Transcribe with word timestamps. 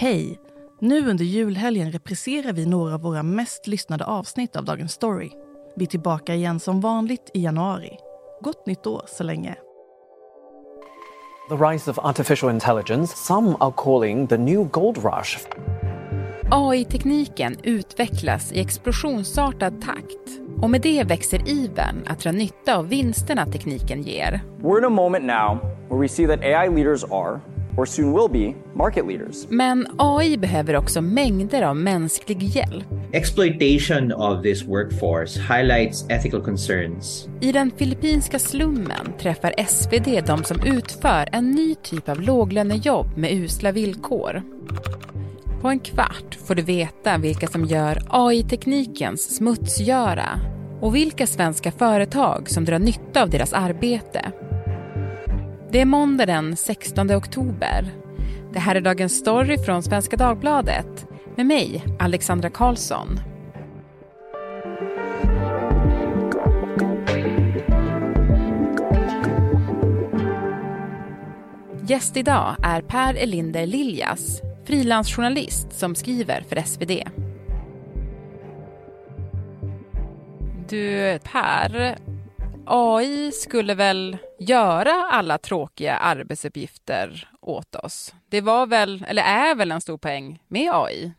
Hej! 0.00 0.40
Nu 0.78 1.10
under 1.10 1.24
julhelgen 1.24 1.92
repriserar 1.92 2.52
vi 2.52 2.66
några 2.66 2.94
av 2.94 3.00
våra 3.00 3.22
mest 3.22 3.66
lyssnade 3.66 4.04
avsnitt 4.04 4.56
av 4.56 4.64
Dagens 4.64 4.92
Story. 4.92 5.30
Vi 5.76 5.84
är 5.84 5.88
tillbaka 5.88 6.34
igen 6.34 6.60
som 6.60 6.80
vanligt 6.80 7.30
i 7.34 7.42
januari. 7.42 7.98
Gott 8.40 8.66
nytt 8.66 8.86
år 8.86 9.02
så 9.06 9.24
länge. 9.24 9.54
The 11.48 11.54
rise 11.54 11.90
of 11.90 11.98
artificial 11.98 12.50
intelligence, 12.50 13.16
some 13.16 13.56
are 13.60 13.72
calling 13.76 14.26
the 14.26 14.36
new 14.36 14.64
gold 14.64 14.96
rush. 14.96 15.38
AI-tekniken 16.50 17.56
utvecklas 17.62 18.52
i 18.52 18.60
explosionsartad 18.60 19.80
takt 19.80 20.40
och 20.62 20.70
med 20.70 20.80
det 20.80 21.04
växer 21.04 21.48
ivern 21.48 22.04
att 22.06 22.20
dra 22.20 22.32
nytta 22.32 22.76
av 22.76 22.88
vinsterna 22.88 23.46
tekniken 23.46 24.02
ger. 24.02 24.40
We're 24.62 24.78
in 24.78 24.84
a 24.84 24.88
moment 24.88 25.24
now 25.24 25.58
where 25.88 26.00
we 26.00 26.08
see 26.08 26.26
that 26.26 26.40
AI 26.40 26.68
leaders 26.68 27.04
are, 27.04 27.40
or 27.76 27.86
soon 27.86 28.12
will 28.12 28.28
be, 28.32 28.58
market 28.74 29.06
leaders. 29.06 29.46
Men 29.48 29.86
AI 29.98 30.36
behöver 30.36 30.76
också 30.76 31.00
mängder 31.00 31.62
av 31.62 31.76
mänsklig 31.76 32.42
hjälp. 32.42 32.84
Exploitation 33.12 34.12
of 34.12 34.42
this 34.42 34.62
workforce 34.62 35.40
highlights 35.40 36.10
ethical 36.10 36.44
concerns. 36.44 37.28
I 37.40 37.52
den 37.52 37.70
filippinska 37.70 38.38
slummen 38.38 39.12
träffar 39.18 39.54
SvD 39.66 40.26
de 40.26 40.44
som 40.44 40.60
utför 40.64 41.28
en 41.32 41.50
ny 41.50 41.74
typ 41.74 42.08
av 42.08 42.20
låglönejobb 42.20 43.16
med 43.16 43.32
usla 43.32 43.72
villkor. 43.72 44.42
På 45.60 45.68
en 45.68 45.78
kvart 45.78 46.38
får 46.46 46.54
du 46.54 46.62
veta 46.62 47.18
vilka 47.18 47.46
som 47.46 47.64
gör 47.64 48.02
AI-teknikens 48.08 49.36
smutsgöra 49.36 50.40
och 50.80 50.94
vilka 50.94 51.26
svenska 51.26 51.72
företag 51.72 52.50
som 52.50 52.64
drar 52.64 52.78
nytta 52.78 53.22
av 53.22 53.30
deras 53.30 53.52
arbete. 53.52 54.32
Det 55.72 55.80
är 55.80 55.84
måndag 55.84 56.26
den 56.26 56.56
16 56.56 57.10
oktober. 57.10 57.90
Det 58.52 58.58
här 58.58 58.74
är 58.76 58.80
Dagens 58.80 59.18
Story 59.18 59.58
från 59.58 59.82
Svenska 59.82 60.16
Dagbladet 60.16 61.06
med 61.36 61.46
mig, 61.46 61.84
Alexandra 61.98 62.50
Karlsson. 62.50 63.20
Gäst 71.88 72.16
idag 72.16 72.56
är 72.62 72.82
Per 72.82 73.14
Elinder 73.14 73.66
Liljas, 73.66 74.42
frilansjournalist 74.64 75.72
som 75.72 75.94
skriver 75.94 76.44
för 76.48 76.62
SvD. 76.62 76.90
Du 80.68 81.18
Per, 81.18 81.98
AI 82.72 83.32
skulle 83.32 83.74
väl 83.74 84.16
göra 84.38 85.06
alla 85.10 85.38
tråkiga 85.38 85.96
arbetsuppgifter 85.96 87.28
åt 87.40 87.74
oss? 87.74 88.14
Det 88.28 88.40
var 88.40 88.66
väl, 88.66 89.04
eller 89.08 89.22
är 89.22 89.54
väl 89.54 89.72
en 89.72 89.80
stor 89.80 89.98
poäng 89.98 90.42
med 90.48 90.70
AI? 90.74 91.12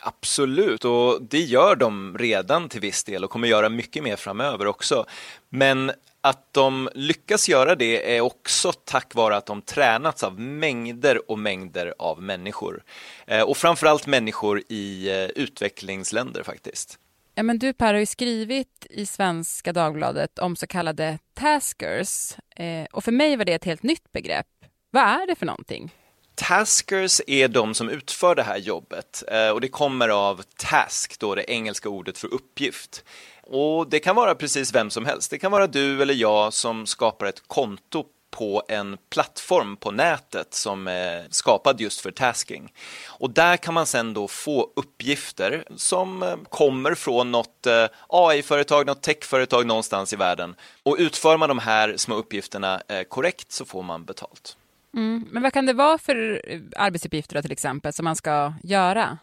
Absolut, 0.00 0.84
och 0.84 1.22
det 1.22 1.40
gör 1.40 1.76
de 1.76 2.18
redan 2.18 2.68
till 2.68 2.80
viss 2.80 3.04
del 3.04 3.24
och 3.24 3.30
kommer 3.30 3.48
göra 3.48 3.68
mycket 3.68 4.02
mer 4.02 4.16
framöver 4.16 4.66
också. 4.66 5.06
Men 5.48 5.92
att 6.20 6.52
de 6.52 6.88
lyckas 6.94 7.48
göra 7.48 7.74
det 7.74 8.16
är 8.16 8.20
också 8.20 8.72
tack 8.72 9.14
vare 9.14 9.36
att 9.36 9.46
de 9.46 9.62
tränats 9.62 10.24
av 10.24 10.40
mängder 10.40 11.30
och 11.30 11.38
mängder 11.38 11.94
av 11.98 12.22
människor. 12.22 12.82
Eh, 13.26 13.42
och 13.42 13.56
framförallt 13.56 14.06
människor 14.06 14.62
i 14.68 15.08
eh, 15.08 15.42
utvecklingsländer 15.42 16.42
faktiskt. 16.42 16.98
Ja, 17.34 17.42
men 17.42 17.58
du 17.58 17.72
Per 17.72 17.94
har 17.94 18.00
ju 18.00 18.06
skrivit 18.06 18.86
i 18.90 19.06
Svenska 19.06 19.72
Dagbladet 19.72 20.38
om 20.38 20.56
så 20.56 20.66
kallade 20.66 21.18
taskers 21.34 22.36
eh, 22.56 22.84
och 22.92 23.04
för 23.04 23.12
mig 23.12 23.36
var 23.36 23.44
det 23.44 23.52
ett 23.52 23.64
helt 23.64 23.82
nytt 23.82 24.12
begrepp. 24.12 24.46
Vad 24.90 25.02
är 25.02 25.26
det 25.26 25.34
för 25.34 25.46
någonting? 25.46 25.94
Taskers 26.34 27.20
är 27.26 27.48
de 27.48 27.74
som 27.74 27.88
utför 27.88 28.34
det 28.34 28.42
här 28.42 28.58
jobbet 28.58 29.22
eh, 29.28 29.48
och 29.48 29.60
det 29.60 29.68
kommer 29.68 30.08
av 30.08 30.42
task, 30.56 31.18
då 31.18 31.34
det 31.34 31.50
engelska 31.50 31.88
ordet 31.88 32.18
för 32.18 32.34
uppgift. 32.34 33.04
Och 33.42 33.88
det 33.90 33.98
kan 33.98 34.16
vara 34.16 34.34
precis 34.34 34.74
vem 34.74 34.90
som 34.90 35.06
helst. 35.06 35.30
Det 35.30 35.38
kan 35.38 35.52
vara 35.52 35.66
du 35.66 36.02
eller 36.02 36.14
jag 36.14 36.52
som 36.52 36.86
skapar 36.86 37.26
ett 37.26 37.42
konto 37.46 38.04
på 38.32 38.62
en 38.68 38.96
plattform 39.10 39.76
på 39.76 39.90
nätet 39.90 40.54
som 40.54 40.88
är 40.88 41.26
skapad 41.30 41.80
just 41.80 42.00
för 42.00 42.10
tasking. 42.10 42.72
Och 43.08 43.30
där 43.30 43.56
kan 43.56 43.74
man 43.74 43.86
sen 43.86 44.14
då 44.14 44.28
få 44.28 44.70
uppgifter 44.76 45.64
som 45.76 46.22
eh, 46.22 46.36
kommer 46.48 46.94
från 46.94 47.32
något 47.32 47.66
eh, 47.66 47.86
AI-företag, 48.08 48.86
något 48.86 49.02
techföretag 49.02 49.66
någonstans 49.66 50.12
i 50.12 50.16
världen. 50.16 50.54
Och 50.82 50.96
utför 50.98 51.36
man 51.36 51.48
de 51.48 51.58
här 51.58 51.96
små 51.96 52.14
uppgifterna 52.14 52.82
korrekt 53.08 53.52
så 53.52 53.64
får 53.64 53.82
man 53.82 54.04
betalt. 54.04 54.56
Mm. 54.94 55.28
Men 55.30 55.42
vad 55.42 55.52
kan 55.52 55.66
det 55.66 55.72
vara 55.72 55.98
för 55.98 56.42
arbetsuppgifter 56.76 57.34
då 57.34 57.42
till 57.42 57.52
exempel 57.52 57.92
som 57.92 58.04
man 58.04 58.16
ska 58.16 58.52
göra? 58.62 59.18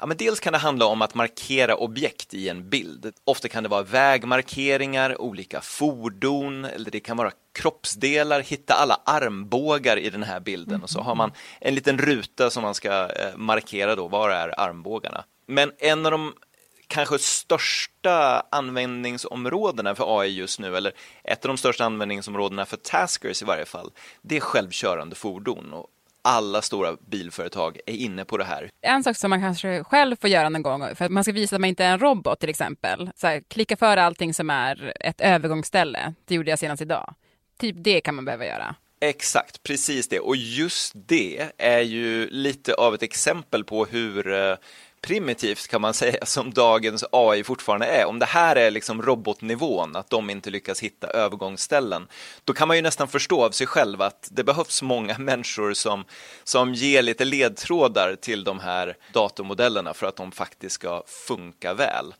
Ja, 0.00 0.06
men 0.06 0.16
dels 0.16 0.40
kan 0.40 0.52
det 0.52 0.58
handla 0.58 0.86
om 0.86 1.02
att 1.02 1.14
markera 1.14 1.76
objekt 1.76 2.34
i 2.34 2.48
en 2.48 2.68
bild. 2.68 3.12
Ofta 3.24 3.48
kan 3.48 3.62
det 3.62 3.68
vara 3.68 3.82
vägmarkeringar, 3.82 5.20
olika 5.20 5.60
fordon 5.60 6.64
eller 6.64 6.90
det 6.90 7.00
kan 7.00 7.16
vara 7.16 7.32
kroppsdelar, 7.54 8.40
hitta 8.40 8.74
alla 8.74 9.00
armbågar 9.04 9.96
i 9.96 10.10
den 10.10 10.22
här 10.22 10.40
bilden 10.40 10.82
och 10.82 10.90
så 10.90 11.00
har 11.00 11.14
man 11.14 11.32
en 11.60 11.74
liten 11.74 11.98
ruta 11.98 12.50
som 12.50 12.62
man 12.62 12.74
ska 12.74 12.90
eh, 12.90 13.36
markera 13.36 13.96
då, 13.96 14.08
var 14.08 14.30
är 14.30 14.60
armbågarna? 14.60 15.24
Men 15.46 15.72
en 15.78 16.06
av 16.06 16.12
de 16.12 16.32
kanske 16.88 17.18
största 17.18 18.42
användningsområdena 18.50 19.94
för 19.94 20.20
AI 20.20 20.28
just 20.28 20.60
nu, 20.60 20.76
eller 20.76 20.92
ett 21.24 21.44
av 21.44 21.48
de 21.48 21.56
största 21.56 21.84
användningsområdena 21.84 22.66
för 22.66 22.76
taskers 22.76 23.42
i 23.42 23.44
varje 23.44 23.64
fall, 23.64 23.90
det 24.22 24.36
är 24.36 24.40
självkörande 24.40 25.16
fordon. 25.16 25.72
Och 25.72 25.86
alla 26.22 26.62
stora 26.62 26.96
bilföretag 27.10 27.78
är 27.86 27.94
inne 27.94 28.24
på 28.24 28.36
det 28.36 28.44
här. 28.44 28.70
En 28.82 29.04
sak 29.04 29.16
som 29.16 29.30
man 29.30 29.40
kanske 29.40 29.84
själv 29.84 30.16
får 30.20 30.30
göra 30.30 30.48
någon 30.48 30.62
gång, 30.62 30.94
för 30.94 31.04
att 31.04 31.10
man 31.10 31.24
ska 31.24 31.32
visa 31.32 31.56
att 31.56 31.60
man 31.60 31.68
inte 31.68 31.84
är 31.84 31.92
en 31.92 31.98
robot 31.98 32.40
till 32.40 32.48
exempel, 32.48 33.10
så 33.16 33.26
här, 33.26 33.42
klicka 33.48 33.76
för 33.76 33.96
allting 33.96 34.34
som 34.34 34.50
är 34.50 34.92
ett 35.00 35.20
övergångsställe. 35.20 36.14
Det 36.24 36.34
gjorde 36.34 36.50
jag 36.50 36.58
senast 36.58 36.82
idag. 36.82 37.14
Typ 37.58 37.76
det 37.78 38.00
kan 38.00 38.14
man 38.14 38.24
behöva 38.24 38.46
göra. 38.46 38.74
Exakt, 39.00 39.62
precis 39.62 40.08
det. 40.08 40.20
Och 40.20 40.36
just 40.36 40.92
det 40.94 41.48
är 41.58 41.80
ju 41.80 42.30
lite 42.30 42.74
av 42.74 42.94
ett 42.94 43.02
exempel 43.02 43.64
på 43.64 43.84
hur 43.84 44.56
primitivt 45.00 45.68
kan 45.68 45.80
man 45.80 45.94
säga 45.94 46.26
som 46.26 46.52
dagens 46.52 47.04
AI 47.12 47.44
fortfarande 47.44 47.86
är. 47.86 48.04
Om 48.04 48.18
det 48.18 48.26
här 48.26 48.56
är 48.56 48.70
liksom 48.70 49.02
robotnivån, 49.02 49.96
att 49.96 50.10
de 50.10 50.30
inte 50.30 50.50
lyckas 50.50 50.80
hitta 50.80 51.06
övergångsställen, 51.06 52.08
då 52.44 52.52
kan 52.52 52.68
man 52.68 52.76
ju 52.76 52.82
nästan 52.82 53.08
förstå 53.08 53.44
av 53.44 53.50
sig 53.50 53.66
själv 53.66 54.02
att 54.02 54.28
det 54.32 54.44
behövs 54.44 54.82
många 54.82 55.18
människor 55.18 55.72
som, 55.72 56.04
som 56.44 56.74
ger 56.74 57.02
lite 57.02 57.24
ledtrådar 57.24 58.16
till 58.20 58.44
de 58.44 58.60
här 58.60 58.96
datormodellerna 59.12 59.94
för 59.94 60.06
att 60.06 60.16
de 60.16 60.32
faktiskt 60.32 60.74
ska 60.74 61.02
funka 61.06 61.74
väl. 61.74 62.14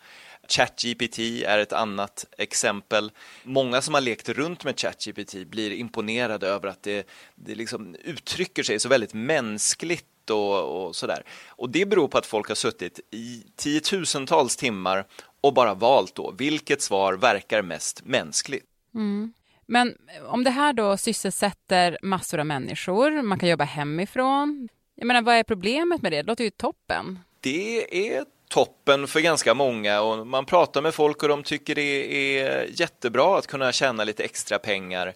ChatGPT 0.49 1.19
är 1.19 1.59
ett 1.59 1.73
annat 1.73 2.25
exempel. 2.39 3.11
Många 3.43 3.83
som 3.83 3.95
har 3.95 4.01
lekt 4.01 4.29
runt 4.29 4.65
med 4.65 4.81
ChatGPT 4.81 5.35
blir 5.47 5.73
imponerade 5.73 6.49
över 6.49 6.69
att 6.69 6.83
det, 6.83 7.07
det 7.35 7.55
liksom 7.55 7.95
uttrycker 8.05 8.63
sig 8.63 8.81
så 8.81 8.89
väldigt 8.89 9.15
mänskligt 9.15 10.07
och, 10.31 10.87
och 10.87 10.97
sådär. 10.97 11.23
Och 11.49 11.71
det 11.71 11.87
beror 11.87 12.09
på 12.09 12.19
att 12.19 12.27
folk 12.27 12.49
har 12.49 12.55
suttit 12.55 13.01
i 13.11 13.43
tiotusentals 13.57 14.57
timmar 14.57 15.07
och 15.41 15.55
bara 15.55 15.75
valt 15.75 16.15
då 16.15 16.35
vilket 16.39 16.83
svar 16.83 17.15
verkar 17.15 17.63
mest 17.63 18.05
mänskligt. 18.05 18.67
Mm. 18.95 19.33
Men 19.67 19.95
om 20.27 20.45
det 20.45 20.51
här 20.51 20.73
då 20.73 20.97
sysselsätter 20.97 21.99
massor 22.03 22.39
av 22.39 22.47
människor, 22.47 23.23
man 23.23 23.39
kan 23.39 23.49
jobba 23.49 23.65
hemifrån. 23.65 24.69
Jag 24.95 25.07
menar, 25.07 25.23
vad 25.23 25.35
är 25.35 25.43
problemet 25.43 26.03
med 26.03 26.13
det? 26.13 26.17
Det 26.17 26.27
låter 26.27 26.45
ju 26.45 26.51
toppen. 26.51 27.19
Det 27.41 28.09
är 28.09 28.25
toppen 28.49 29.07
för 29.07 29.21
ganska 29.21 29.55
många 29.55 30.01
och 30.01 30.27
man 30.27 30.45
pratar 30.45 30.83
med 30.83 30.95
folk 30.95 31.23
och 31.23 31.29
de 31.29 31.43
tycker 31.43 31.75
det 31.75 32.39
är 32.41 32.81
jättebra 32.81 33.39
att 33.39 33.47
kunna 33.47 33.73
tjäna 33.73 34.05
lite 34.05 34.25
extra 34.25 34.59
pengar. 34.59 35.15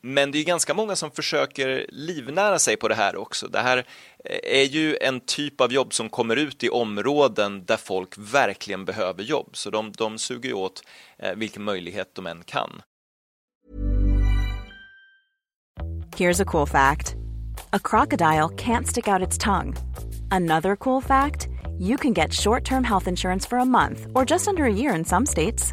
Men 0.00 0.32
det 0.32 0.38
är 0.38 0.44
ganska 0.44 0.74
många 0.74 0.96
som 0.96 1.10
försöker 1.10 1.86
livnära 1.88 2.58
sig 2.58 2.76
på 2.76 2.88
det 2.88 2.94
här 2.94 3.16
också. 3.16 3.48
Det 3.48 3.58
här 3.58 3.78
eh, 4.24 4.60
är 4.60 4.64
ju 4.64 4.96
en 5.00 5.20
typ 5.20 5.60
av 5.60 5.72
jobb 5.72 5.94
som 5.94 6.08
kommer 6.08 6.36
ut 6.36 6.64
i 6.64 6.68
områden 6.68 7.64
där 7.64 7.76
folk 7.76 8.18
verkligen 8.18 8.84
behöver 8.84 9.22
jobb. 9.22 9.48
Så 9.52 9.70
de, 9.70 9.92
de 9.92 10.18
suger 10.18 10.52
åt 10.52 10.82
eh, 11.18 11.34
vilken 11.34 11.62
möjlighet 11.62 12.14
de 12.14 12.26
än 12.26 12.42
kan. 12.42 12.82
Here's 16.16 16.42
a 16.42 16.44
cool 16.44 16.66
fact. 16.66 17.14
A 17.72 17.78
crocodile 17.78 18.48
can't 18.56 18.86
stick 18.86 19.08
out 19.08 19.28
its 19.28 19.38
tongue. 19.38 19.74
Another 20.30 20.76
cool 20.76 21.02
fact, 21.02 21.48
you 21.78 21.96
can 21.96 22.12
get 22.12 22.32
short-term 22.32 22.84
health 22.84 23.08
insurance 23.08 23.48
for 23.48 23.58
a 23.58 23.64
month 23.64 24.06
or 24.14 24.30
just 24.30 24.48
under 24.48 24.64
a 24.64 24.72
year 24.72 24.94
in 24.94 25.04
some 25.04 25.26
states. 25.26 25.72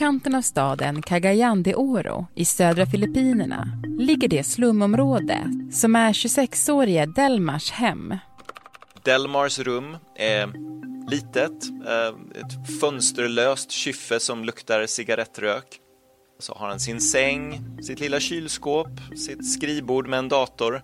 utkanten 0.00 0.34
av 0.34 0.42
staden 0.42 1.02
Cagayan 1.02 1.62
de 1.62 1.74
Oro 1.74 2.26
i 2.34 2.44
södra 2.44 2.86
Filippinerna 2.86 3.68
ligger 3.98 4.28
det 4.28 4.44
slumområde 4.44 5.44
som 5.72 5.96
är 5.96 6.12
26-årige 6.12 7.06
Delmars 7.06 7.70
hem. 7.70 8.16
Delmars 9.04 9.58
rum 9.58 9.96
är 10.16 10.52
litet, 11.10 11.70
eh, 11.86 12.40
ett 12.40 12.80
fönsterlöst 12.80 13.70
kyffe 13.70 14.20
som 14.20 14.44
luktar 14.44 14.86
cigarettrök. 14.86 15.66
Så 16.38 16.54
har 16.54 16.68
han 16.68 16.80
sin 16.80 17.00
säng, 17.00 17.60
sitt 17.82 18.00
lilla 18.00 18.20
kylskåp, 18.20 19.00
sitt 19.16 19.52
skrivbord 19.52 20.08
med 20.08 20.18
en 20.18 20.28
dator. 20.28 20.82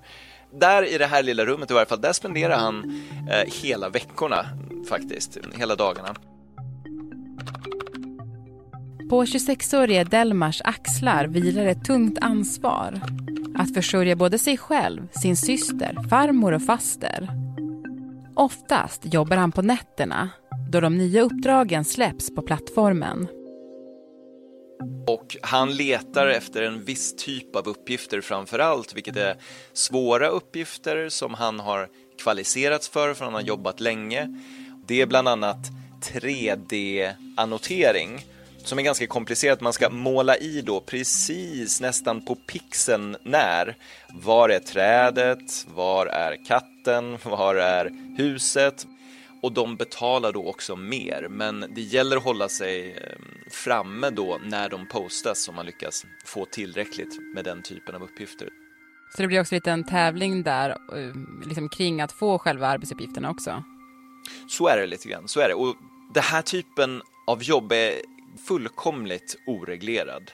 Där 0.61 0.95
i 0.95 0.99
det 0.99 1.07
här 1.07 1.23
lilla 1.23 1.45
rummet 1.45 1.71
i 1.71 1.75
varje 1.75 1.87
fall, 1.87 2.01
där 2.01 2.12
spenderar 2.12 2.59
han 2.59 3.03
eh, 3.31 3.53
hela 3.62 3.89
veckorna 3.89 4.47
faktiskt, 4.89 5.39
hela 5.55 5.75
dagarna. 5.75 6.15
På 9.11 9.25
26-årige 9.25 10.05
Delmars 10.05 10.61
axlar 10.64 11.26
vilar 11.26 11.67
ett 11.67 11.85
tungt 11.85 12.19
ansvar. 12.20 13.00
Att 13.55 13.75
försörja 13.75 14.17
både 14.17 14.38
sig 14.38 14.56
själv, 14.56 15.08
sin 15.23 15.37
syster, 15.37 16.08
farmor 16.11 16.53
och 16.53 16.62
faster. 16.62 17.29
Oftast 18.35 19.14
jobbar 19.14 19.37
han 19.37 19.53
på 19.53 19.62
nätterna 19.62 20.31
då 20.70 20.81
de 20.81 20.99
nya 20.99 21.23
uppdragen 21.23 21.85
släpps 21.85 22.35
på 22.35 22.43
plattformen. 22.43 23.29
Och 25.06 25.37
han 25.43 25.76
letar 25.76 26.26
efter 26.26 26.62
en 26.62 26.85
viss 26.85 27.17
typ 27.17 27.56
av 27.56 27.69
uppgifter 27.69 28.20
framför 28.20 28.59
allt, 28.59 28.97
vilket 28.97 29.17
är 29.17 29.37
svåra 29.73 30.29
uppgifter 30.29 31.09
som 31.09 31.35
han 31.35 31.61
har 31.61 31.88
kvalificerats 32.23 32.88
för, 32.88 33.14
för 33.14 33.25
han 33.25 33.35
har 33.35 33.41
jobbat 33.41 33.81
länge. 33.81 34.41
Det 34.87 35.00
är 35.00 35.06
bland 35.06 35.29
annat 35.29 35.70
3D-annotering 36.02 38.20
som 38.67 38.79
är 38.79 38.83
ganska 38.83 39.07
komplicerat. 39.07 39.61
Man 39.61 39.73
ska 39.73 39.91
måla 39.91 40.37
i 40.37 40.63
då 40.63 40.81
precis 40.81 41.81
nästan 41.81 42.25
på 42.25 42.35
pixeln 42.35 43.17
när. 43.23 43.77
Var 44.13 44.49
är 44.49 44.59
trädet? 44.59 45.67
Var 45.75 46.07
är 46.07 46.45
katten? 46.47 47.19
Var 47.25 47.55
är 47.55 47.91
huset? 48.17 48.87
Och 49.43 49.53
de 49.53 49.77
betalar 49.77 50.33
då 50.33 50.47
också 50.47 50.77
mer, 50.77 51.27
men 51.31 51.65
det 51.75 51.81
gäller 51.81 52.17
att 52.17 52.25
hålla 52.25 52.49
sig 52.49 52.93
eh, 52.93 53.19
framme 53.51 54.11
då 54.11 54.39
när 54.45 54.69
de 54.69 54.89
postas 54.89 55.49
om 55.49 55.55
man 55.55 55.67
lyckas 55.67 56.05
få 56.25 56.45
tillräckligt 56.45 57.35
med 57.35 57.45
den 57.45 57.62
typen 57.62 57.95
av 57.95 58.03
uppgifter. 58.03 58.49
Så 59.17 59.23
det 59.23 59.29
blir 59.29 59.41
också 59.41 59.55
lite 59.55 59.71
en 59.71 59.85
tävling 59.85 60.43
där 60.43 60.71
eh, 60.71 61.15
liksom 61.49 61.69
kring 61.69 62.01
att 62.01 62.12
få 62.12 62.39
själva 62.39 62.67
arbetsuppgifterna 62.67 63.31
också? 63.31 63.62
Så 64.49 64.69
är 64.69 64.77
det 64.77 64.87
lite 64.87 65.09
grann, 65.09 65.29
så 65.29 65.41
är 65.41 65.49
det. 65.49 65.55
Och 65.55 65.77
den 66.15 66.23
här 66.23 66.43
typen 66.43 67.03
av 67.27 67.43
jobb 67.43 67.73
är 67.73 67.93
fullkomligt 68.37 69.37
oreglerad. 69.47 70.31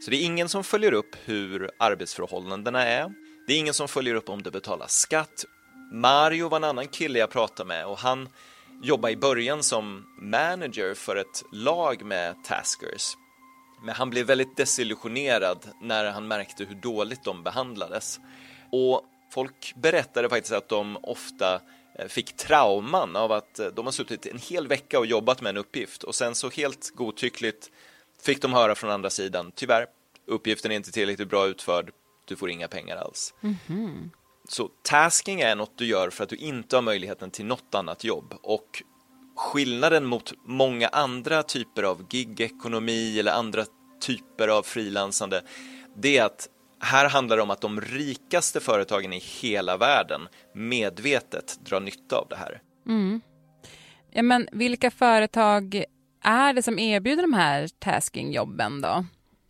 Så 0.00 0.10
det 0.10 0.16
är 0.16 0.24
ingen 0.24 0.48
som 0.48 0.64
följer 0.64 0.92
upp 0.92 1.16
hur 1.24 1.70
arbetsförhållandena 1.78 2.84
är. 2.84 3.12
Det 3.46 3.52
är 3.52 3.58
ingen 3.58 3.74
som 3.74 3.88
följer 3.88 4.14
upp 4.14 4.28
om 4.28 4.42
det 4.42 4.50
betalas 4.50 4.92
skatt. 4.92 5.44
Mario 5.92 6.48
var 6.48 6.56
en 6.56 6.64
annan 6.64 6.88
kille 6.88 7.18
jag 7.18 7.30
pratade 7.30 7.68
med 7.68 7.86
och 7.86 7.98
han 7.98 8.28
jobbade 8.82 9.12
i 9.12 9.16
början 9.16 9.62
som 9.62 10.06
manager 10.20 10.94
för 10.94 11.16
ett 11.16 11.44
lag 11.52 12.04
med 12.04 12.44
taskers. 12.44 13.16
Men 13.84 13.94
han 13.94 14.10
blev 14.10 14.26
väldigt 14.26 14.56
desillusionerad 14.56 15.58
när 15.80 16.10
han 16.10 16.28
märkte 16.28 16.64
hur 16.64 16.74
dåligt 16.74 17.24
de 17.24 17.42
behandlades. 17.42 18.20
Och 18.70 19.02
folk 19.30 19.74
berättade 19.76 20.28
faktiskt 20.28 20.54
att 20.54 20.68
de 20.68 20.98
ofta 21.02 21.60
fick 22.08 22.36
trauman 22.36 23.16
av 23.16 23.32
att 23.32 23.58
eh, 23.58 23.66
de 23.66 23.84
har 23.84 23.92
suttit 23.92 24.26
en 24.26 24.38
hel 24.38 24.68
vecka 24.68 24.98
och 24.98 25.06
jobbat 25.06 25.40
med 25.40 25.50
en 25.50 25.56
uppgift 25.56 26.02
och 26.02 26.14
sen 26.14 26.34
så 26.34 26.50
helt 26.50 26.90
godtyckligt 26.94 27.70
fick 28.22 28.42
de 28.42 28.52
höra 28.52 28.74
från 28.74 28.90
andra 28.90 29.10
sidan, 29.10 29.52
tyvärr, 29.54 29.86
uppgiften 30.26 30.70
är 30.70 30.76
inte 30.76 30.92
tillräckligt 30.92 31.28
bra 31.28 31.46
utförd, 31.46 31.90
du 32.24 32.36
får 32.36 32.50
inga 32.50 32.68
pengar 32.68 32.96
alls. 32.96 33.34
Mm 33.42 33.56
-hmm. 33.66 34.10
Så 34.48 34.70
tasking 34.82 35.40
är 35.40 35.56
något 35.56 35.78
du 35.78 35.86
gör 35.86 36.10
för 36.10 36.24
att 36.24 36.30
du 36.30 36.36
inte 36.36 36.76
har 36.76 36.82
möjligheten 36.82 37.30
till 37.30 37.44
något 37.44 37.74
annat 37.74 38.04
jobb 38.04 38.34
och 38.42 38.82
skillnaden 39.36 40.04
mot 40.04 40.32
många 40.44 40.88
andra 40.88 41.42
typer 41.42 41.82
av 41.82 42.06
gigekonomi 42.10 43.18
eller 43.18 43.32
andra 43.32 43.64
typer 44.00 44.48
av 44.48 44.62
frilansande, 44.62 45.42
det 45.96 46.18
är 46.18 46.24
att 46.24 46.48
här 46.80 47.08
handlar 47.08 47.36
det 47.36 47.42
om 47.42 47.50
att 47.50 47.60
de 47.60 47.80
rikaste 47.80 48.60
företagen 48.60 49.12
i 49.12 49.18
hela 49.18 49.76
världen 49.76 50.28
medvetet 50.54 51.58
drar 51.64 51.80
nytta 51.80 52.16
av 52.16 52.26
det 52.28 52.36
här. 52.36 52.60
Mm. 52.86 53.20
Ja, 54.12 54.22
men 54.22 54.48
vilka 54.52 54.90
företag 54.90 55.84
är 56.22 56.52
det 56.52 56.62
som 56.62 56.78
erbjuder 56.78 57.22
de 57.22 57.32
här 57.32 57.68
taskingjobben 57.78 58.80
då? 58.80 59.04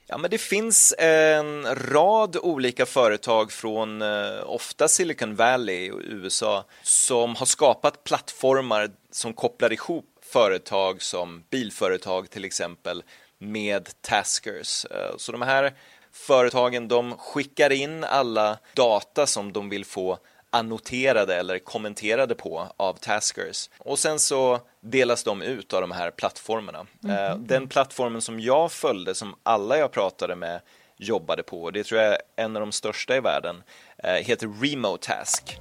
Ja, 0.06 0.18
men 0.18 0.30
det 0.30 0.38
finns 0.38 0.94
en 0.98 1.66
rad 1.74 2.36
olika 2.36 2.86
företag 2.86 3.52
från 3.52 4.02
eh, 4.02 4.40
ofta 4.46 4.88
Silicon 4.88 5.34
Valley 5.34 5.90
och 5.90 6.00
USA 6.04 6.64
som 6.82 7.34
har 7.34 7.46
skapat 7.46 8.04
plattformar 8.04 8.90
som 9.10 9.32
kopplar 9.34 9.72
ihop 9.72 10.04
företag 10.32 11.02
som 11.02 11.44
bilföretag 11.50 12.30
till 12.30 12.44
exempel 12.44 13.02
med 13.38 13.88
taskers. 14.00 14.84
Eh, 14.84 15.16
så 15.16 15.32
de 15.32 15.42
här 15.42 15.74
Företagen 16.14 16.88
de 16.88 17.16
skickar 17.18 17.72
in 17.72 18.04
alla 18.04 18.58
data 18.74 19.26
som 19.26 19.52
de 19.52 19.68
vill 19.68 19.84
få 19.84 20.18
annoterade 20.50 21.36
eller 21.36 21.58
kommenterade 21.58 22.34
på 22.34 22.68
av 22.76 22.94
taskers 22.94 23.70
och 23.78 23.98
sen 23.98 24.18
så 24.18 24.60
delas 24.80 25.24
de 25.24 25.42
ut 25.42 25.72
av 25.72 25.80
de 25.80 25.90
här 25.90 26.10
plattformarna. 26.10 26.86
Mm. 27.04 27.46
Den 27.46 27.68
plattformen 27.68 28.22
som 28.22 28.40
jag 28.40 28.72
följde, 28.72 29.14
som 29.14 29.34
alla 29.42 29.78
jag 29.78 29.92
pratade 29.92 30.36
med 30.36 30.60
jobbade 30.96 31.42
på, 31.42 31.70
det 31.70 31.84
tror 31.84 32.00
jag 32.00 32.12
är 32.12 32.18
en 32.36 32.56
av 32.56 32.60
de 32.60 32.72
största 32.72 33.16
i 33.16 33.20
världen, 33.20 33.62
eh, 33.98 34.12
heter 34.12 34.62
Remotask. 34.62 35.58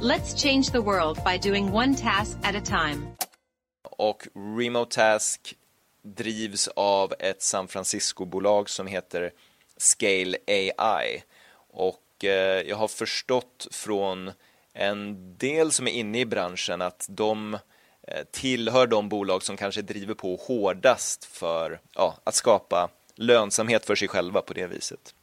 Let's 0.00 0.42
change 0.42 0.62
the 0.62 0.78
world 0.78 1.18
by 1.24 1.48
doing 1.48 1.74
one 1.74 1.94
task 1.94 2.36
at 2.42 2.54
a 2.54 2.62
time. 2.64 3.06
Och 3.82 4.26
Remotask 4.58 5.54
drivs 6.02 6.68
av 6.68 7.14
ett 7.18 7.42
San 7.42 7.68
Francisco-bolag 7.68 8.70
som 8.70 8.86
heter 8.86 9.32
Scale 9.82 10.36
AI. 10.46 11.22
Och 11.72 12.24
eh, 12.24 12.68
jag 12.68 12.76
har 12.76 12.88
förstått 12.88 13.68
från 13.70 14.30
en 14.74 15.16
del 15.36 15.72
som 15.72 15.86
är 15.86 15.92
inne 15.92 16.20
i 16.20 16.26
branschen 16.26 16.82
att 16.82 17.06
de 17.08 17.54
eh, 17.54 18.22
tillhör 18.32 18.86
de 18.86 19.08
bolag 19.08 19.42
som 19.42 19.56
kanske 19.56 19.82
driver 19.82 20.14
på 20.14 20.36
hårdast 20.36 21.24
för 21.24 21.80
ja, 21.94 22.16
att 22.24 22.34
skapa 22.34 22.90
lönsamhet 23.16 23.86
för 23.86 23.94
sig 23.94 24.08
själva 24.08 24.42
på 24.42 24.52
det 24.52 24.66
viset. 24.66 25.14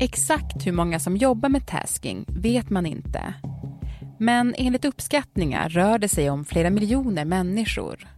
Exakt 0.00 0.66
hur 0.66 0.72
många 0.72 1.00
som 1.00 1.16
jobbar 1.16 1.48
med 1.48 1.66
tasking 1.66 2.24
vet 2.28 2.70
man 2.70 2.86
inte. 2.86 3.34
Men 4.18 4.54
enligt 4.58 4.84
uppskattningar 4.84 5.68
rör 5.68 5.98
det 5.98 6.08
sig 6.08 6.30
om 6.30 6.44
flera 6.44 6.70
miljoner 6.70 7.24
människor. 7.24 8.15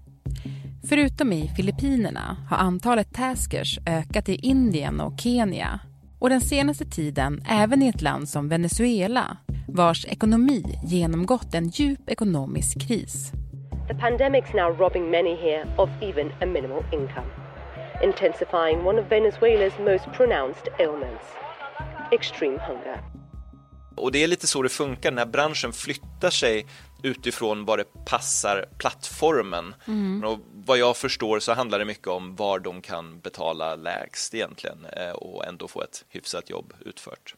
Förutom 0.89 1.33
i 1.33 1.49
Filippinerna 1.57 2.37
har 2.51 2.57
antalet 2.57 3.15
taskers 3.15 3.79
ökat 3.87 4.29
i 4.29 4.35
Indien 4.35 5.01
och 5.01 5.21
Kenya 5.21 5.81
och 6.19 6.31
den 6.31 6.41
senaste 6.41 6.85
tiden 6.85 7.43
även 7.49 7.83
i 7.83 7.89
ett 7.89 8.03
land 8.03 8.29
som 8.29 8.49
Venezuela 8.49 9.37
vars 9.69 10.07
ekonomi 10.07 10.79
genomgått 10.85 11.55
en 11.55 11.69
djup 11.69 12.11
ekonomisk 12.11 12.89
kris. 12.89 13.33
The 13.89 13.95
pandemic's 13.95 14.55
now 14.55 14.77
robbing 14.79 15.11
many 15.11 15.37
here 15.37 15.65
of 15.79 15.91
even 16.03 16.33
a 16.43 16.47
minimal 16.47 16.85
income, 16.93 17.31
intensifying 18.03 18.87
one 18.87 19.01
of 19.01 19.09
Venezuela's 19.11 19.79
most 19.85 20.07
pronounced 20.17 20.69
ailments, 20.79 21.27
extreme 22.13 22.59
hunger. 22.59 23.01
Och 23.99 24.13
det 24.13 24.25
är 24.25 24.29
lite 24.29 24.47
så 24.47 24.63
det 24.63 24.69
funkar 24.69 25.11
när 25.11 25.27
branschen 25.27 25.73
flyttar 25.73 26.31
sig 26.31 26.67
utifrån 27.03 27.65
vad 27.65 27.79
det 27.79 28.05
passar 28.05 28.67
plattformen. 28.79 29.75
Mm. 29.87 30.25
Och 30.25 30.39
vad 30.53 30.79
jag 30.79 30.97
förstår 30.97 31.39
så 31.39 31.53
handlar 31.53 31.79
det 31.79 31.85
mycket 31.85 32.07
om 32.07 32.37
var 32.37 32.59
de 32.59 32.83
kan 32.83 33.21
betala 33.21 33.75
lägst 33.75 34.35
egentligen 34.35 34.87
eh, 34.93 35.11
och 35.11 35.47
ändå 35.47 35.69
få 35.69 35.83
ett 35.83 36.05
hyfsat 36.09 36.51
jobb 36.51 36.73
utfört. 36.81 37.35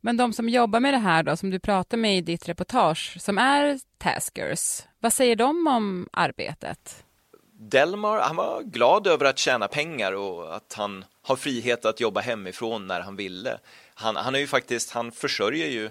Men 0.00 0.16
de 0.16 0.32
som 0.32 0.48
jobbar 0.48 0.80
med 0.80 0.94
det 0.94 0.98
här 0.98 1.22
då, 1.22 1.36
som 1.36 1.50
du 1.50 1.58
pratar 1.58 1.96
med 1.96 2.18
i 2.18 2.20
ditt 2.20 2.48
reportage, 2.48 3.16
som 3.20 3.38
är 3.38 3.80
taskers, 3.98 4.82
vad 5.00 5.12
säger 5.12 5.36
de 5.36 5.66
om 5.66 6.08
arbetet? 6.12 7.04
Delmar, 7.52 8.20
han 8.20 8.36
var 8.36 8.62
glad 8.62 9.06
över 9.06 9.24
att 9.24 9.38
tjäna 9.38 9.68
pengar 9.68 10.12
och 10.12 10.56
att 10.56 10.74
han 10.76 11.04
har 11.30 11.36
frihet 11.36 11.84
att 11.84 12.00
jobba 12.00 12.20
hemifrån 12.20 12.86
när 12.86 13.00
han 13.00 13.16
ville. 13.16 13.58
Han, 13.94 14.16
han 14.16 14.34
är 14.34 14.38
ju 14.38 14.46
faktiskt, 14.46 14.90
han 14.90 15.12
försörjer 15.12 15.66
ju 15.66 15.90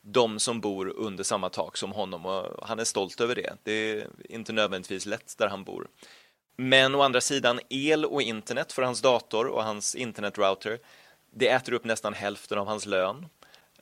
de 0.00 0.38
som 0.38 0.60
bor 0.60 0.88
under 0.96 1.24
samma 1.24 1.48
tak 1.48 1.76
som 1.76 1.92
honom 1.92 2.26
och 2.26 2.68
han 2.68 2.78
är 2.78 2.84
stolt 2.84 3.20
över 3.20 3.34
det. 3.34 3.56
Det 3.62 3.72
är 3.72 4.06
inte 4.28 4.52
nödvändigtvis 4.52 5.06
lätt 5.06 5.38
där 5.38 5.48
han 5.48 5.64
bor. 5.64 5.88
Men 6.56 6.94
å 6.94 7.02
andra 7.02 7.20
sidan, 7.20 7.60
el 7.68 8.04
och 8.04 8.22
internet 8.22 8.72
för 8.72 8.82
hans 8.82 9.00
dator 9.00 9.46
och 9.46 9.64
hans 9.64 9.94
internetrouter, 9.94 10.78
det 11.30 11.48
äter 11.48 11.72
upp 11.72 11.84
nästan 11.84 12.14
hälften 12.14 12.58
av 12.58 12.66
hans 12.66 12.86
lön. 12.86 13.26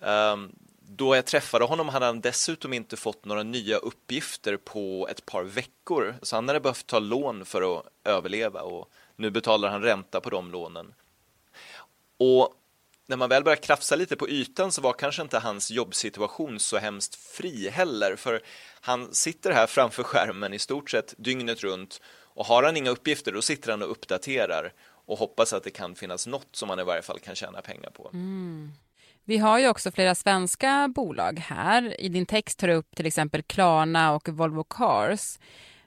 Um, 0.01 0.53
då 0.89 1.17
jag 1.17 1.25
träffade 1.25 1.65
honom 1.65 1.89
hade 1.89 2.07
han 2.07 2.21
dessutom 2.21 2.73
inte 2.73 2.97
fått 2.97 3.25
några 3.25 3.43
nya 3.43 3.77
uppgifter 3.77 4.57
på 4.57 5.09
ett 5.11 5.27
par 5.27 5.45
veckor, 5.45 6.15
så 6.23 6.37
han 6.37 6.49
hade 6.49 6.61
behövt 6.61 6.87
ta 6.87 6.99
lån 6.99 7.45
för 7.45 7.79
att 7.79 7.87
överleva 8.05 8.61
och 8.61 8.91
nu 9.17 9.31
betalar 9.31 9.69
han 9.69 9.83
ränta 9.83 10.21
på 10.21 10.31
de 10.31 10.51
lånen. 10.51 10.95
Och 12.19 12.55
när 13.07 13.17
man 13.17 13.29
väl 13.29 13.45
börjar 13.45 13.57
krafsa 13.57 13.97
lite 13.97 14.17
på 14.17 14.29
ytan 14.29 14.73
så 14.73 14.83
var 14.83 14.93
kanske 14.93 15.23
inte 15.23 15.39
hans 15.39 15.71
jobbsituation 15.71 16.61
så 16.61 16.79
hemskt 16.79 17.15
fri 17.15 17.69
heller, 17.69 18.17
för 18.17 18.41
han 18.81 19.15
sitter 19.15 19.53
här 19.53 19.67
framför 19.67 20.03
skärmen 20.03 20.55
i 20.55 20.59
stort 20.59 20.91
sett 20.91 21.15
dygnet 21.19 21.63
runt 21.63 22.01
och 22.37 22.47
har 22.47 22.63
han 22.63 22.77
inga 22.77 22.91
uppgifter 22.91 23.33
då 23.33 23.43
sitter 23.43 23.71
han 23.71 23.83
och 23.83 23.91
uppdaterar 23.91 24.73
och 25.07 25.19
hoppas 25.19 25.53
att 25.53 25.65
det 25.65 25.71
kan 25.71 25.95
finnas 25.95 26.27
något 26.27 26.57
som 26.57 26.69
man 26.69 26.81
i 26.81 26.85
varje 26.85 27.03
fall 27.03 27.19
kan 27.19 27.35
tjäna 27.35 27.63
pengar 27.63 27.91
på. 27.91 28.11
Mm. 28.13 28.73
Vi 29.25 29.39
har 29.39 29.59
ju 29.59 29.69
också 29.69 29.91
flera 29.91 30.15
svenska 30.15 30.89
bolag 30.95 31.39
här. 31.39 32.01
I 32.01 32.09
din 32.09 32.27
text 32.27 32.59
tar 32.59 32.69
du 32.69 32.75
upp 32.75 32.97
till 32.97 33.07
exempel 33.07 33.43
Klarna 33.43 34.13
och 34.13 34.29
Volvo 34.29 34.65
Cars. 34.65 35.39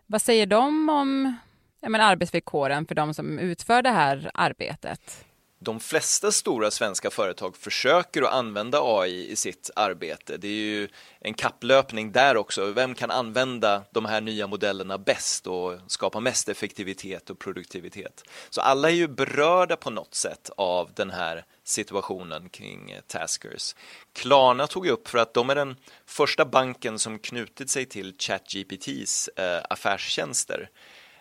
Vad 0.06 0.22
säger 0.22 0.46
de 0.46 0.90
om 0.90 1.36
menar, 1.82 2.12
arbetsvillkoren 2.12 2.86
för 2.86 2.96
de 2.96 3.14
som 3.14 3.40
utför 3.40 3.82
det 3.82 3.90
här 3.90 4.32
arbetet? 4.34 5.26
De 5.62 5.80
flesta 5.80 6.32
stora 6.32 6.72
svenska 6.72 7.10
företag 7.10 7.58
försöker 7.58 8.22
att 8.22 8.34
använda 8.34 8.80
AI 8.84 9.32
i 9.32 9.36
sitt 9.36 9.70
arbete. 9.76 10.38
Det 10.38 10.48
är 10.48 10.52
ju 10.52 10.88
en 11.20 11.34
kapplöpning 11.34 12.12
där 12.12 12.38
också. 12.38 12.72
Vem 12.72 12.96
kan 12.96 13.12
använda 13.12 13.84
de 13.92 14.06
här 14.06 14.22
nya 14.22 14.48
modellerna 14.48 14.98
bäst 14.98 15.48
och 15.48 15.80
skapa 15.88 16.20
mest 16.20 16.50
effektivitet 16.50 17.30
och 17.30 17.40
produktivitet? 17.40 18.24
Så 18.50 18.62
alla 18.62 18.90
är 18.90 18.94
ju 18.94 19.08
berörda 19.08 19.76
på 19.76 19.90
något 19.90 20.16
sätt 20.16 20.50
av 20.58 20.92
den 20.94 21.10
här 21.10 21.46
situationen 21.64 22.50
kring 22.50 22.96
Taskers. 23.08 23.76
Klarna 24.14 24.68
tog 24.68 24.88
upp 24.88 25.08
för 25.08 25.18
att 25.18 25.34
de 25.34 25.50
är 25.50 25.56
den 25.56 25.76
första 26.06 26.46
banken 26.46 27.00
som 27.00 27.20
knutit 27.20 27.70
sig 27.70 27.86
till 27.86 28.14
ChatGPTs 28.20 29.28
eh, 29.28 29.62
affärstjänster. 29.70 30.70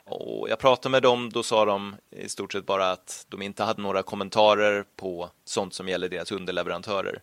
Och 0.08 0.48
jag 0.50 0.58
pratade 0.58 0.90
med 0.90 1.02
dem, 1.02 1.30
då 1.32 1.42
sa 1.42 1.64
de 1.64 1.96
i 2.10 2.28
stort 2.28 2.52
sett 2.52 2.66
bara 2.66 2.90
att 2.90 3.26
de 3.28 3.42
inte 3.42 3.64
hade 3.64 3.82
några 3.82 4.02
kommentarer 4.02 4.84
på 4.96 5.30
sånt 5.44 5.74
som 5.74 5.88
gäller 5.88 6.08
deras 6.08 6.32
underleverantörer. 6.32 7.22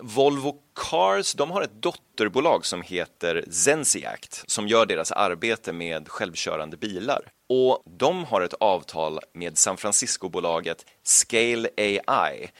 Volvo 0.00 0.54
Cars, 0.74 1.34
de 1.34 1.50
har 1.50 1.62
ett 1.62 1.82
dotterbolag 1.82 2.66
som 2.66 2.82
heter 2.82 3.44
Zensiact 3.50 4.44
som 4.46 4.68
gör 4.68 4.86
deras 4.86 5.12
arbete 5.12 5.72
med 5.72 6.08
självkörande 6.08 6.76
bilar. 6.76 7.22
Och 7.48 7.82
de 7.84 8.24
har 8.24 8.40
ett 8.40 8.54
avtal 8.54 9.18
med 9.34 9.58
San 9.58 9.76
Francisco-bolaget 9.76 10.86
Scale 11.02 11.68
AI. 11.76 12.50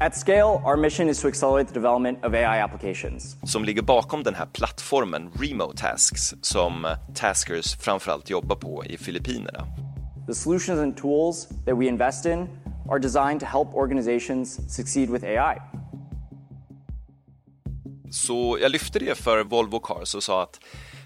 At 0.00 0.16
Scale, 0.16 0.60
our 0.64 0.76
mission 0.76 1.08
is 1.08 1.20
to 1.20 1.28
accelerate 1.28 1.68
the 1.68 1.74
development 1.74 2.24
of 2.24 2.34
AI 2.34 2.62
applications. 2.62 3.36
Som 3.44 3.64
ligger 3.64 3.82
bakom 3.82 4.22
den 4.22 4.34
här 4.34 4.46
plattformen 4.46 5.30
Remote 5.40 5.78
Tasks 5.78 6.34
som 6.40 6.86
Taskers 7.14 7.76
framförallt 7.76 8.30
jobbar 8.30 8.56
på 8.56 8.84
i 8.84 8.96
Filippinerna. 8.96 9.66
The 10.26 10.34
solutions 10.34 10.80
and 10.80 10.96
tools 10.96 11.48
that 11.66 11.78
we 11.78 11.86
invest 11.86 12.26
in 12.26 12.48
are 12.90 12.98
designed 12.98 13.40
to 13.40 13.46
help 13.46 13.74
organizations 13.74 14.74
succeed 14.76 15.10
with 15.10 15.24
AI. 15.24 15.58
Så 18.10 18.58
jag 18.60 18.72
lyfte 18.72 18.98
det 18.98 19.18
för 19.18 19.44
Volvo 19.44 19.78
Cars 19.78 20.14
och 20.14 20.22
sa 20.22 20.42
att 20.42 20.60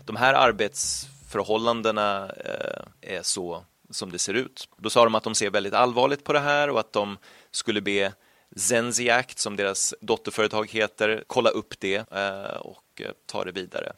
de 0.04 0.16
här 0.16 0.34
arbetsförhållandena 0.34 2.30
eh, 2.44 3.16
är 3.16 3.22
så 3.22 3.64
som 3.90 4.12
det 4.12 4.18
ser 4.18 4.34
ut. 4.34 4.68
Då 4.78 4.90
sa 4.90 5.04
de 5.04 5.14
att 5.14 5.24
de 5.24 5.34
ser 5.34 5.50
väldigt 5.50 5.74
allvarligt 5.74 6.24
på 6.24 6.32
det 6.32 6.40
här 6.40 6.70
och 6.70 6.80
att 6.80 6.92
de 6.92 7.16
skulle 7.50 7.80
be 7.80 8.12
Zenziact, 8.56 9.38
som 9.38 9.56
deras 9.56 9.94
dotterföretag 10.00 10.70
heter, 10.70 11.24
kolla 11.26 11.50
upp 11.50 11.80
det 11.80 12.12
eh, 12.12 12.56
och 12.60 13.02
ta 13.26 13.44
det 13.44 13.52
vidare. 13.52 13.92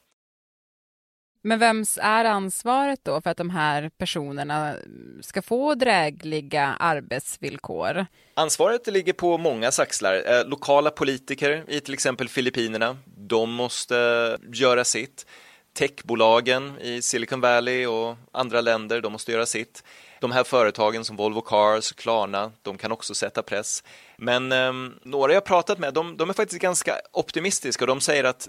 Men 1.43 1.59
vems 1.59 1.99
är 2.03 2.25
ansvaret 2.25 3.01
då 3.03 3.21
för 3.21 3.31
att 3.31 3.37
de 3.37 3.51
här 3.51 3.91
personerna 3.99 4.75
ska 5.21 5.43
få 5.43 5.75
drägliga 5.75 6.77
arbetsvillkor? 6.79 8.07
Ansvaret 8.35 8.87
ligger 8.87 9.13
på 9.13 9.39
många 9.39 9.71
axlar. 9.79 10.23
Eh, 10.27 10.49
lokala 10.49 10.91
politiker 10.91 11.65
i 11.69 11.81
till 11.81 11.95
exempel 11.95 12.29
Filippinerna, 12.29 12.97
de 13.05 13.53
måste 13.53 14.39
göra 14.53 14.85
sitt. 14.85 15.27
Techbolagen 15.75 16.79
i 16.81 17.03
Silicon 17.03 17.41
Valley 17.41 17.87
och 17.87 18.17
andra 18.33 18.61
länder, 18.61 19.01
de 19.01 19.13
måste 19.13 19.33
göra 19.33 19.47
sitt. 19.47 19.85
De 20.21 20.33
här 20.33 20.45
företagen 20.45 21.05
som 21.05 21.17
Volvo 21.17 21.41
Cars, 21.41 21.93
Klarna, 21.93 22.53
de 22.63 22.79
kan 22.79 22.93
också 22.93 23.15
sätta 23.15 23.43
press. 23.43 23.85
Men 24.17 24.53
eh, 24.53 24.73
några 25.03 25.33
jag 25.33 25.45
pratat 25.45 25.79
med, 25.79 25.95
de, 25.95 26.17
de 26.17 26.31
är 26.31 26.35
faktiskt 26.35 26.63
ganska 26.63 27.01
optimistiska 27.13 27.85
och 27.85 27.89
de 27.89 28.01
säger 28.01 28.25
att 28.25 28.49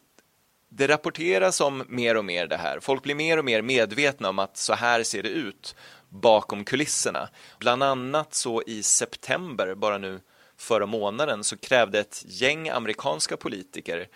det 0.70 0.88
rapporteras 0.88 1.62
om 1.62 1.84
mer 1.88 2.18
och 2.18 2.26
mer 2.26 2.48
det 2.48 2.58
här. 2.58 2.80
Folk 2.80 3.04
blir 3.04 3.16
mer 3.16 3.38
och 3.38 3.46
mer 3.46 3.62
medvetna 3.62 4.30
om 4.30 4.40
att 4.40 4.58
så 4.58 4.74
här 4.74 5.04
ser 5.04 5.24
det 5.24 5.30
ut 5.30 5.76
bakom 6.10 6.64
kulisserna. 6.64 7.30
Bland 7.60 7.84
annat 7.84 8.34
så 8.34 8.64
i 8.68 8.84
september, 8.84 9.76
bara 9.76 9.98
nu 9.98 10.20
förra 10.58 10.86
månaden, 10.86 11.44
så 11.44 11.58
krävde 11.58 12.00
ett 12.00 12.24
gäng 12.28 12.70
amerikanska 12.70 13.38
politiker, 13.38 14.08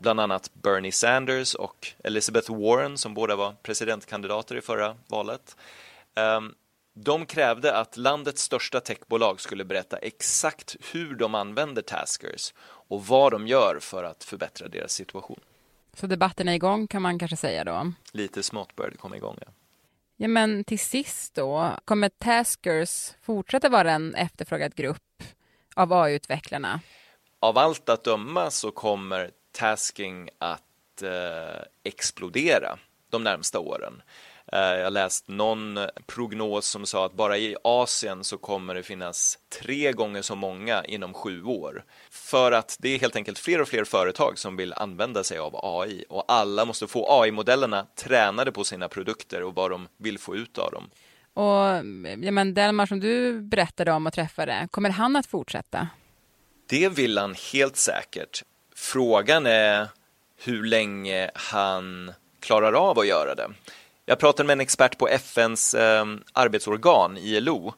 bland 0.00 0.20
annat 0.20 0.50
Bernie 0.54 0.92
Sanders 0.92 1.54
och 1.54 1.92
Elizabeth 2.04 2.52
Warren, 2.52 2.98
som 2.98 3.14
båda 3.14 3.36
var 3.36 3.54
presidentkandidater 3.62 4.56
i 4.56 4.60
förra 4.60 4.96
valet. 5.06 5.56
Ehm, 6.14 6.54
de 6.94 7.26
krävde 7.26 7.76
att 7.76 7.96
landets 7.96 8.42
största 8.42 8.80
techbolag 8.80 9.40
skulle 9.40 9.64
berätta 9.64 9.96
exakt 9.96 10.76
hur 10.92 11.14
de 11.14 11.34
använder 11.34 11.82
Taskers 11.82 12.54
och 12.62 13.06
vad 13.06 13.32
de 13.32 13.46
gör 13.46 13.78
för 13.80 14.04
att 14.04 14.24
förbättra 14.24 14.68
deras 14.68 14.92
situation. 14.92 15.40
Så 15.94 16.06
debatten 16.06 16.48
är 16.48 16.54
igång 16.54 16.86
kan 16.86 17.02
man 17.02 17.18
kanske 17.18 17.36
säga 17.36 17.64
då? 17.64 17.92
Lite 18.12 18.42
smått 18.42 18.76
börjar 18.76 18.90
det 18.90 18.96
komma 18.96 19.16
igång, 19.16 19.36
ja. 19.40 19.52
Ja, 20.16 20.28
men 20.28 20.64
till 20.64 20.78
sist 20.78 21.34
då, 21.34 21.76
kommer 21.84 22.08
Taskers 22.08 23.12
fortsätta 23.22 23.68
vara 23.68 23.92
en 23.92 24.14
efterfrågad 24.14 24.74
grupp 24.74 25.22
av 25.74 25.92
AI-utvecklarna? 25.92 26.80
Av 27.40 27.58
allt 27.58 27.88
att 27.88 28.04
döma 28.04 28.50
så 28.50 28.70
kommer 28.70 29.30
tasking 29.52 30.28
att 30.38 31.02
eh, 31.02 31.62
explodera 31.82 32.78
de 33.10 33.24
närmsta 33.24 33.58
åren. 33.58 34.02
Eh, 34.52 34.60
jag 34.60 34.92
läst 34.92 35.28
någon 35.28 35.78
prognos 36.06 36.66
som 36.66 36.86
sa 36.86 37.06
att 37.06 37.12
bara 37.12 37.38
i 37.38 37.56
Asien 37.64 38.24
så 38.24 38.38
kommer 38.38 38.74
det 38.74 38.82
finnas 38.82 39.38
tre 39.62 39.92
gånger 39.92 40.22
så 40.22 40.34
många 40.34 40.84
inom 40.84 41.14
sju 41.14 41.44
år. 41.44 41.84
För 42.10 42.52
att 42.52 42.76
det 42.80 42.88
är 42.88 42.98
helt 42.98 43.16
enkelt 43.16 43.38
fler 43.38 43.60
och 43.60 43.68
fler 43.68 43.84
företag 43.84 44.38
som 44.38 44.56
vill 44.56 44.72
använda 44.72 45.24
sig 45.24 45.38
av 45.38 45.60
AI 45.62 46.04
och 46.08 46.24
alla 46.28 46.64
måste 46.64 46.86
få 46.86 47.22
AI-modellerna 47.22 47.86
tränade 47.96 48.52
på 48.52 48.64
sina 48.64 48.88
produkter 48.88 49.42
och 49.42 49.54
vad 49.54 49.70
de 49.70 49.88
vill 49.96 50.18
få 50.18 50.36
ut 50.36 50.58
av 50.58 50.70
dem. 50.72 50.90
Och 51.34 51.44
ja, 52.24 52.32
men 52.32 52.54
Delmar 52.54 52.86
som 52.86 53.00
du 53.00 53.40
berättade 53.40 53.92
om 53.92 54.06
och 54.06 54.12
träffade, 54.12 54.68
kommer 54.70 54.90
han 54.90 55.16
att 55.16 55.26
fortsätta? 55.26 55.88
Det 56.68 56.88
vill 56.88 57.18
han 57.18 57.34
helt 57.52 57.76
säkert. 57.76 58.42
Frågan 58.74 59.46
är 59.46 59.88
hur 60.44 60.64
länge 60.64 61.30
han 61.34 62.12
klarar 62.40 62.72
av 62.72 62.98
att 62.98 63.06
göra 63.06 63.34
det. 63.34 63.50
Jag 64.10 64.18
pratade 64.18 64.46
med 64.46 64.52
en 64.52 64.60
expert 64.60 64.98
på 64.98 65.08
FNs 65.08 65.74
eh, 65.74 66.04
arbetsorgan, 66.32 67.16
ILO, 67.16 67.74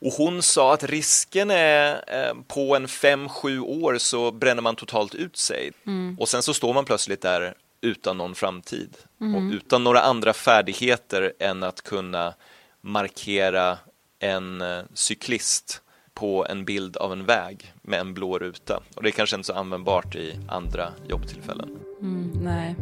och 0.00 0.12
hon 0.12 0.42
sa 0.42 0.74
att 0.74 0.84
risken 0.84 1.50
är 1.50 2.04
eh, 2.06 2.34
på 2.48 2.76
en 2.76 2.88
fem 2.88 3.28
sju 3.28 3.60
år 3.60 3.98
så 3.98 4.30
bränner 4.32 4.62
man 4.62 4.76
totalt 4.76 5.14
ut 5.14 5.36
sig. 5.36 5.72
Mm. 5.86 6.16
Och 6.20 6.28
sen 6.28 6.42
så 6.42 6.54
står 6.54 6.74
man 6.74 6.84
plötsligt 6.84 7.22
där 7.22 7.54
utan 7.80 8.18
någon 8.18 8.34
framtid 8.34 8.96
mm. 9.20 9.34
och 9.34 9.52
utan 9.52 9.84
några 9.84 10.00
andra 10.00 10.32
färdigheter 10.32 11.32
än 11.38 11.62
att 11.62 11.82
kunna 11.82 12.34
markera 12.80 13.78
en 14.18 14.60
eh, 14.60 14.82
cyklist 14.94 15.82
på 16.14 16.46
en 16.46 16.64
bild 16.64 16.96
av 16.96 17.12
en 17.12 17.24
väg 17.24 17.72
med 17.82 18.00
en 18.00 18.14
blå 18.14 18.38
ruta. 18.38 18.80
Och 18.94 19.02
det 19.02 19.08
är 19.08 19.12
kanske 19.12 19.36
inte 19.36 19.46
så 19.46 19.54
användbart 19.54 20.14
i 20.14 20.38
andra 20.48 20.92
jobbtillfällen. 21.08 21.78
Mm, 22.00 22.30
nej. 22.42 22.74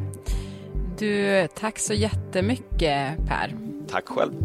Du, 0.99 1.47
tack 1.55 1.79
så 1.79 1.95
jättemycket 1.95 3.27
Per. 3.27 3.57
Tack 3.89 4.09
själv. 4.09 4.33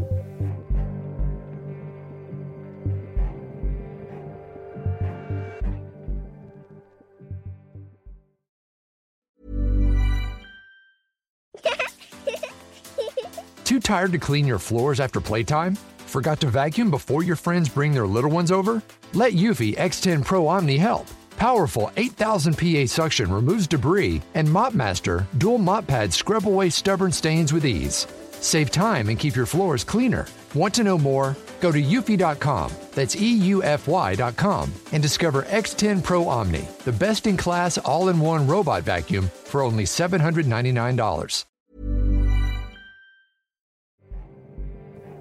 Too 13.63 13.79
tired 13.79 14.12
to 14.12 14.17
clean 14.19 14.48
your 14.48 14.60
floors 14.60 15.00
after 15.00 15.22
playtime? 15.22 15.75
Forgot 15.98 16.39
to 16.39 16.48
vacuum 16.48 16.91
before 16.91 17.24
your 17.24 17.36
friends 17.36 17.69
bring 17.74 17.93
their 17.93 18.07
little 18.07 18.31
ones 18.31 18.51
over? 18.51 18.81
Let 19.13 19.33
Eufy 19.33 19.75
X10 19.75 20.24
Pro 20.24 20.48
Omni 20.48 20.77
help. 20.77 21.07
Powerful 21.43 21.91
8000 21.97 22.57
PA 22.57 22.85
suction 22.85 23.29
removes 23.29 23.67
debris, 23.67 24.21
and 24.33 24.47
MopMaster 24.47 25.25
dual 25.38 25.57
mop 25.57 25.85
pads 25.85 26.15
scrub 26.15 26.47
away 26.47 26.69
stubborn 26.69 27.12
stains 27.12 27.51
with 27.51 27.65
ease. 27.65 28.07
Save 28.39 28.71
time 28.71 29.09
and 29.09 29.19
keep 29.19 29.35
your 29.35 29.45
floors 29.45 29.83
cleaner. 29.83 30.25
Want 30.55 30.73
to 30.75 30.85
know 30.85 30.97
more? 30.97 31.35
Go 31.59 31.69
to 31.69 31.81
eufy.com, 31.81 32.71
that's 32.93 33.17
EUFY.com, 33.17 34.73
and 34.93 35.03
discover 35.03 35.43
X10 35.43 36.01
Pro 36.01 36.29
Omni, 36.29 36.65
the 36.85 36.93
best 36.93 37.27
in 37.27 37.35
class 37.35 37.77
all 37.77 38.07
in 38.07 38.21
one 38.21 38.47
robot 38.47 38.83
vacuum 38.83 39.29
for 39.43 39.63
only 39.63 39.83
$799. 39.83 41.43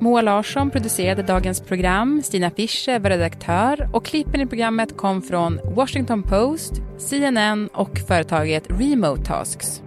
Moa 0.02 0.22
Larsson 0.22 0.70
producerade 0.70 1.22
dagens 1.22 1.60
program, 1.60 2.22
Stina 2.22 2.50
Fischer 2.50 2.98
var 2.98 3.10
redaktör 3.10 3.88
och 3.92 4.04
klippen 4.04 4.40
i 4.40 4.46
programmet 4.46 4.96
kom 4.96 5.22
från 5.22 5.60
Washington 5.64 6.22
Post, 6.22 6.72
CNN 6.98 7.68
och 7.68 7.98
företaget 7.98 8.64
Remote 8.68 9.24
Tasks. 9.24 9.82